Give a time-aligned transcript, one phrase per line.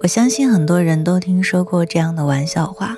[0.00, 2.96] 我相信很多人都听说过这样的玩笑话：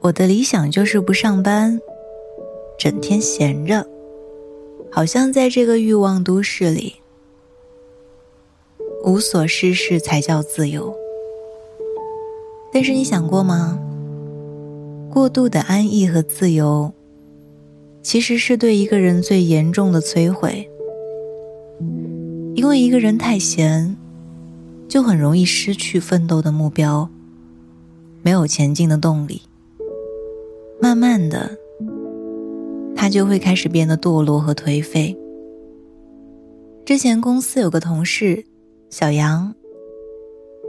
[0.00, 1.80] 我的理想就是不上班，
[2.78, 3.86] 整天闲着，
[4.90, 6.96] 好像在这个欲望都市里，
[9.04, 10.94] 无所事事才叫自由。
[12.70, 13.78] 但是你想过吗？
[15.10, 16.92] 过度的安逸和自由，
[18.02, 20.68] 其实是对一个人最严重的摧毁，
[22.54, 23.96] 因为一个人太闲。
[24.92, 27.08] 就很容易失去奋斗的目标，
[28.20, 29.40] 没有前进的动力。
[30.78, 31.56] 慢慢的，
[32.94, 35.16] 他就会开始变得堕落和颓废。
[36.84, 38.44] 之前公司有个同事
[38.90, 39.54] 小杨，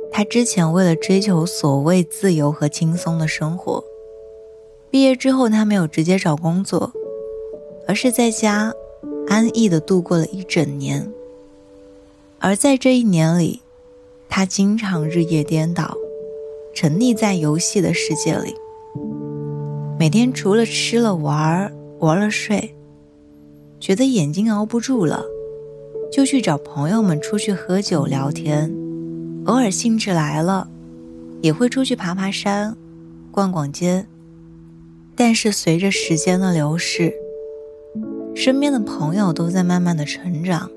[0.10, 3.84] 他之前为了追求所谓自由和轻松的生活，
[4.90, 6.94] 毕业之后他没有直接找工作，
[7.86, 8.74] 而是在家
[9.28, 11.12] 安逸的度过了一整年。
[12.40, 13.60] 而在这一年里，
[14.36, 15.96] 他经常日夜颠倒，
[16.74, 18.56] 沉溺在游戏的世界里。
[20.00, 22.76] 每天除了吃了玩玩了睡，
[23.80, 25.24] 觉得眼睛熬不住了，
[26.12, 28.74] 就去找朋友们出去喝酒聊天。
[29.46, 30.68] 偶尔兴致来了，
[31.44, 32.76] 也会出去爬爬山、
[33.32, 34.04] 逛逛街。
[35.16, 37.14] 但是随着时间的流逝，
[38.34, 40.72] 身边的朋友都在慢慢的成长，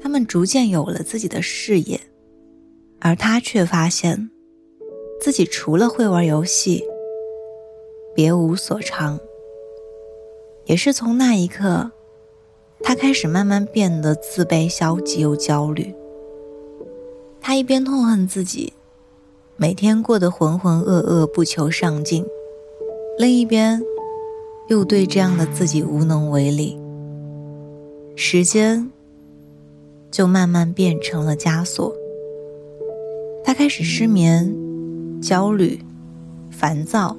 [0.00, 2.00] 他们逐渐有了自己的事业。
[3.00, 4.30] 而他却发现，
[5.20, 6.82] 自己除了会玩游戏，
[8.14, 9.18] 别无所长。
[10.64, 11.92] 也是从那一刻，
[12.80, 15.94] 他开始慢慢变得自卑、消极又焦虑。
[17.40, 18.72] 他一边痛恨自己，
[19.56, 22.26] 每天过得浑浑噩噩、不求上进，
[23.18, 23.80] 另一边，
[24.68, 26.76] 又对这样的自己无能为力。
[28.16, 28.90] 时间，
[30.10, 31.94] 就慢慢变成了枷锁。
[33.46, 34.52] 他开始失眠、
[35.22, 35.78] 焦虑、
[36.50, 37.16] 烦躁，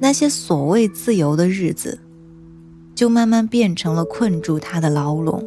[0.00, 1.98] 那些所谓自由的日子，
[2.94, 5.46] 就慢慢变成了困住他的牢笼。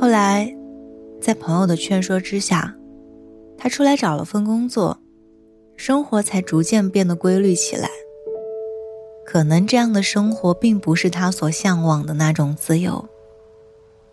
[0.00, 0.56] 后来，
[1.20, 2.74] 在朋友的劝说之下，
[3.58, 4.98] 他出来找了份工作，
[5.76, 7.90] 生活才逐渐变得规律起来。
[9.26, 13.04] 可能这样的生活并不是他所向往的那种自由，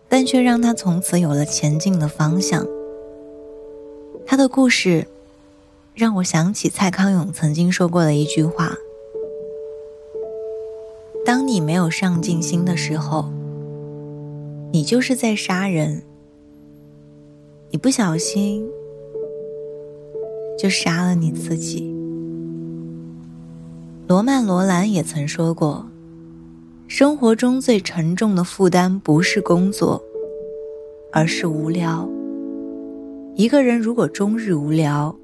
[0.06, 2.66] 但却让他从此有了前进的方向。
[4.26, 5.06] 他的故事，
[5.94, 8.74] 让我想起蔡康永曾经说过的一句话
[11.24, 13.30] ：“当你没有上进心的时候，
[14.72, 16.02] 你就是在杀人。
[17.70, 18.68] 你不小心，
[20.58, 21.94] 就杀了你自己。”
[24.08, 25.86] 罗曼·罗兰也曾说过
[26.88, 30.02] ：“生活中最沉重的负担不是工作，
[31.12, 32.08] 而是无聊。”
[33.36, 35.14] 一个人如果终日无聊，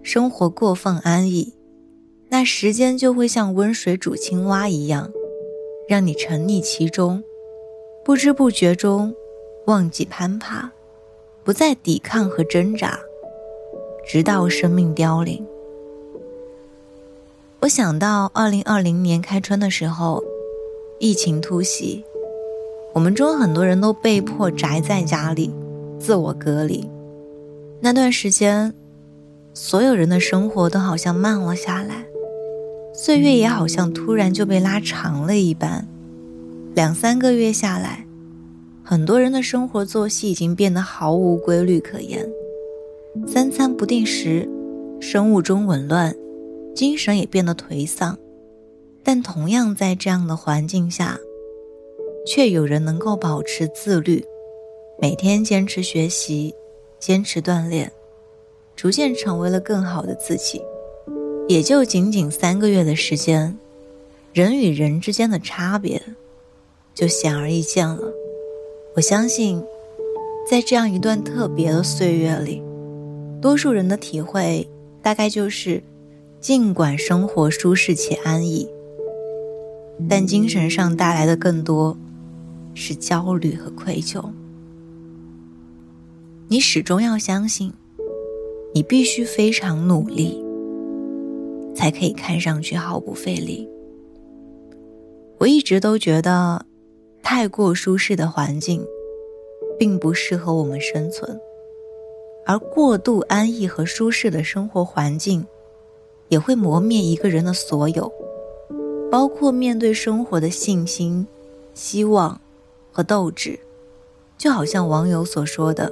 [0.00, 1.52] 生活过分安逸，
[2.28, 5.10] 那时间就会像温水煮青蛙一样，
[5.88, 7.24] 让你沉溺其中，
[8.04, 9.12] 不知不觉中
[9.66, 10.70] 忘记攀爬，
[11.42, 13.00] 不再抵抗和挣扎，
[14.06, 15.44] 直到生命凋零。
[17.58, 20.22] 我想到二零二零年开春的时候，
[21.00, 22.04] 疫情突袭，
[22.94, 25.52] 我们中很多人都被迫宅在家里，
[25.98, 26.88] 自我隔离。
[27.80, 28.72] 那段时间，
[29.52, 32.04] 所有人的生活都好像慢了下来，
[32.94, 35.86] 岁月也好像突然就被拉长了一般。
[36.74, 38.06] 两三个月下来，
[38.82, 42.26] 很多人的生活作息已经变得毫无规律可言，
[43.26, 44.48] 三餐不定时，
[45.00, 46.14] 生物钟紊乱，
[46.74, 48.18] 精神也变得颓丧。
[49.04, 51.18] 但同样在这样的环境下，
[52.26, 54.24] 却有人能够保持自律，
[55.00, 56.52] 每天坚持学习。
[56.98, 57.92] 坚持锻炼，
[58.74, 60.62] 逐渐成为了更好的自己。
[61.48, 63.56] 也就仅仅三个月的时间，
[64.32, 66.02] 人与人之间的差别
[66.92, 68.12] 就显而易见了。
[68.96, 69.62] 我相信，
[70.50, 72.62] 在这样一段特别的岁月里，
[73.40, 74.68] 多数人的体会
[75.02, 75.82] 大概就是：
[76.40, 78.68] 尽管生活舒适且安逸，
[80.08, 81.96] 但精神上带来的更多
[82.74, 84.24] 是焦虑和愧疚。
[86.48, 87.72] 你始终要相信，
[88.72, 90.40] 你必须非常努力，
[91.74, 93.68] 才可以看上去毫不费力。
[95.38, 96.64] 我一直都觉得，
[97.20, 98.86] 太过舒适的环境，
[99.76, 101.36] 并不适合我们生存，
[102.46, 105.44] 而过度安逸和舒适的生活环境，
[106.28, 108.10] 也会磨灭一个人的所有，
[109.10, 111.26] 包括面对生活的信心、
[111.74, 112.40] 希望
[112.92, 113.58] 和斗志。
[114.38, 115.90] 就好像网友所说的。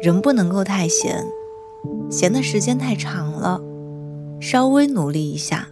[0.00, 1.24] 人不能够太闲，
[2.10, 3.60] 闲的时间太长了，
[4.40, 5.68] 稍微努力一下，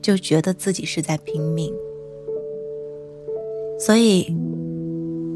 [0.00, 1.72] 就觉得自己是在拼命。
[3.78, 4.32] 所以，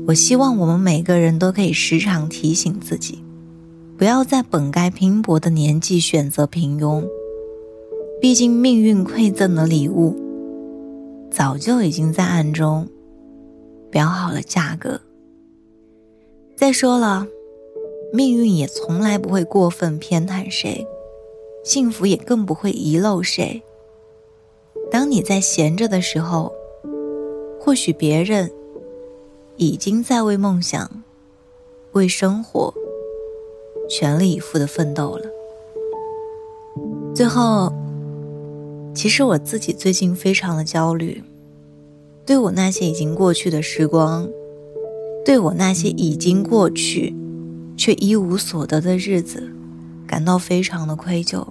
[0.07, 3.25] 我希望我们每个人都可以时常提醒自己，
[3.99, 7.05] 不要在本该拼搏的年纪选择平庸。
[8.21, 10.15] 毕竟，命运馈赠的礼物，
[11.31, 12.87] 早就已经在暗中
[13.91, 15.01] 标好了价格。
[16.57, 17.27] 再说了，
[18.17, 20.87] 命运也从来不会过分偏袒谁，
[21.63, 23.63] 幸福也更不会遗漏谁。
[24.91, 26.51] 当你在闲着的时候，
[27.61, 28.51] 或许别人
[29.57, 31.03] 已经在为梦想、
[31.93, 32.73] 为生活
[33.87, 35.27] 全力以赴的奋斗了。
[37.15, 37.71] 最后。
[38.95, 41.23] 其实我自己最近非常的焦虑，
[42.25, 44.27] 对我那些已经过去的时光，
[45.23, 47.15] 对我那些已经过去
[47.77, 49.53] 却一无所得的日子，
[50.07, 51.47] 感到非常的愧疚。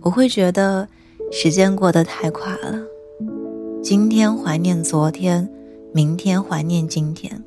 [0.00, 0.88] 我会觉得
[1.30, 2.82] 时间过得太快了，
[3.82, 5.48] 今天怀念昨天，
[5.92, 7.42] 明天怀念今天。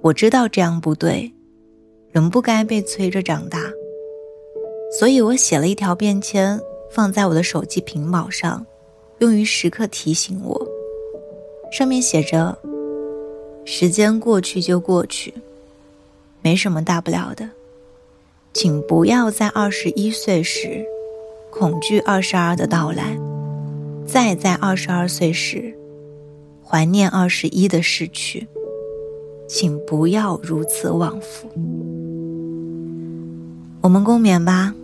[0.00, 1.32] 我知道这样不对，
[2.10, 3.58] 人不该被催着长大，
[4.98, 6.60] 所以我写了一条便签。
[6.94, 8.66] 放在我的手机屏保上，
[9.20, 10.68] 用于时刻提醒我。
[11.72, 12.58] 上面写着
[13.64, 15.32] ：“时间过去就过去，
[16.42, 17.48] 没什么大不了的，
[18.52, 20.84] 请不要在二十一岁时
[21.50, 23.16] 恐惧二十二的到来，
[24.04, 25.72] 再在二十二岁时
[26.64, 28.46] 怀念二十一的逝去，
[29.48, 31.48] 请不要如此往复。”
[33.80, 34.74] 我们共勉吧。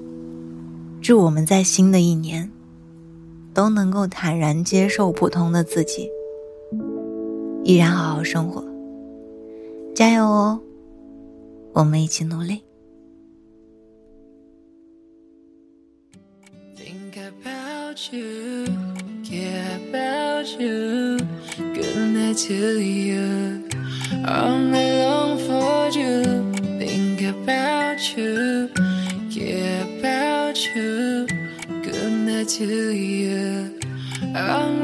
[1.00, 2.50] 祝我们在新的一年，
[3.54, 6.10] 都能够坦然接受普通的自己，
[7.62, 8.64] 依然好好生活。
[9.94, 10.60] 加油哦！
[11.78, 12.64] 我们一起努力。
[16.76, 18.66] Think about you,
[19.22, 21.18] care about you,
[21.56, 23.62] good night to you.
[24.26, 26.24] I'm long for you.
[26.80, 27.22] Think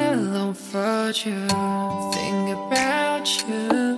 [0.00, 1.48] alone for you,
[2.12, 3.93] think about you,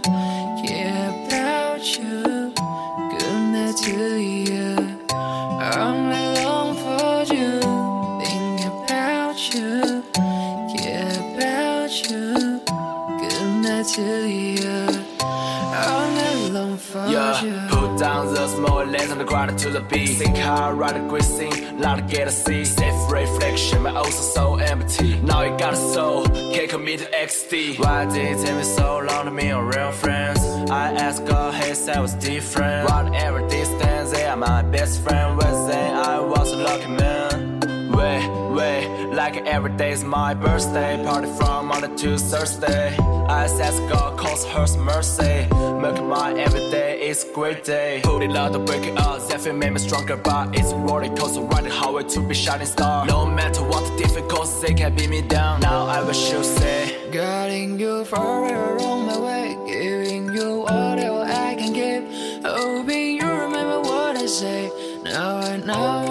[17.10, 17.42] yeah.
[17.42, 20.18] you down the small lands on the ground to the beat.
[20.18, 22.64] Sing hard, ride a great scene, lot to get a see.
[22.64, 25.16] Safe reflection, my ocean so empty.
[25.20, 27.78] Now you got a soul, can't commit to XD.
[27.78, 30.40] Why did it take me so long to meet your real friends?
[30.70, 32.90] I asked God, hey, said was different.
[32.90, 35.36] Whatever distance, they are my best friend.
[35.36, 35.88] Was they?
[35.90, 37.60] I was a lucky man.
[37.92, 38.24] Wait,
[38.58, 41.02] wait, like every day is my birthday.
[41.02, 42.94] Party from Monday to Thursday.
[43.28, 45.48] I said God calls her mercy.
[45.82, 48.00] Make my everyday is a great day.
[48.04, 49.26] Put it out, break it up.
[49.28, 53.06] That feel made me stronger, but it's roller coaster riding highway to be shining star.
[53.06, 55.60] No matter what the difficulties, they can beat me down.
[55.60, 61.22] Now I wish you say, Guiding you forever on my way, giving you all whatever
[61.22, 62.04] I can give.
[62.44, 64.70] Hoping you remember what I say.
[65.04, 66.05] Now I know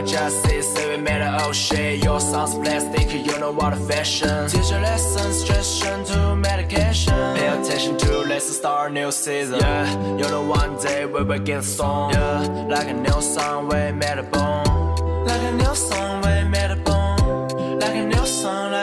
[0.00, 2.02] I just say, made an old shit.
[2.02, 4.48] Your songs plastic, you know what a fashion.
[4.48, 7.12] Teach your lessons, suggestion to medication.
[7.36, 9.58] Pay attention to let's start a new season.
[9.58, 12.12] Yeah, you know one day we will get a song.
[12.14, 15.26] Yeah, like a new song, we made a bone.
[15.26, 16.59] Like a new song, we made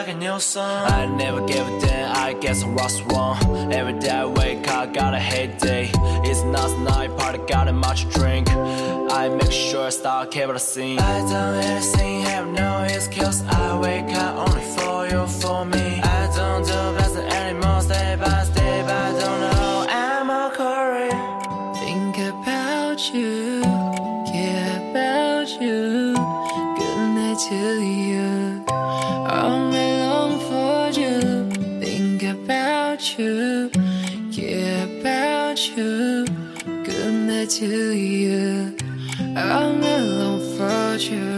[0.08, 0.90] like a new song.
[0.90, 3.36] I never gave a damn, I guess I was wrong.
[3.72, 5.90] Every day I wake up, got a headache.
[6.24, 8.48] It's not night party, got a much drink.
[8.50, 10.98] I make sure I start keep the scene.
[10.98, 13.42] I don't anything, have no excuse.
[13.42, 16.00] I wake up only for you, for me.
[16.02, 18.86] I don't do best anymore, stay by step.
[18.88, 21.12] I don't know, I'm a Corey.
[21.80, 23.62] Think about you,
[24.32, 26.14] care about you.
[26.78, 28.17] Good night to you.
[35.78, 36.24] You.
[36.84, 38.74] Good night to you.
[39.36, 41.37] I'm alone for you